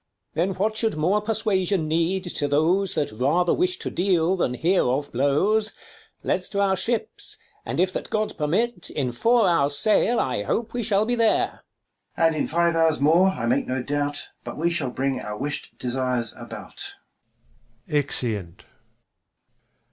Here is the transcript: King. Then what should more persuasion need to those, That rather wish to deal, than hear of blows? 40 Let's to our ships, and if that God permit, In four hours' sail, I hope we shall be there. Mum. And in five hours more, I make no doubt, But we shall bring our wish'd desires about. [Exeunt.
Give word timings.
King. 0.33 0.47
Then 0.47 0.55
what 0.55 0.75
should 0.75 0.97
more 0.97 1.21
persuasion 1.21 1.87
need 1.87 2.23
to 2.23 2.47
those, 2.47 2.95
That 2.95 3.11
rather 3.11 3.53
wish 3.53 3.77
to 3.77 3.91
deal, 3.91 4.35
than 4.35 4.55
hear 4.55 4.83
of 4.83 5.11
blows? 5.11 5.73
40 5.73 5.81
Let's 6.23 6.49
to 6.49 6.59
our 6.59 6.75
ships, 6.75 7.37
and 7.67 7.79
if 7.79 7.93
that 7.93 8.09
God 8.09 8.35
permit, 8.35 8.89
In 8.89 9.11
four 9.11 9.47
hours' 9.47 9.77
sail, 9.77 10.19
I 10.19 10.41
hope 10.41 10.73
we 10.73 10.81
shall 10.81 11.05
be 11.05 11.13
there. 11.13 11.63
Mum. 12.17 12.25
And 12.29 12.35
in 12.35 12.47
five 12.47 12.75
hours 12.75 12.99
more, 12.99 13.27
I 13.27 13.45
make 13.45 13.67
no 13.67 13.83
doubt, 13.83 14.25
But 14.43 14.57
we 14.57 14.71
shall 14.71 14.89
bring 14.89 15.19
our 15.19 15.37
wish'd 15.37 15.77
desires 15.77 16.33
about. 16.35 16.95
[Exeunt. 17.87 18.63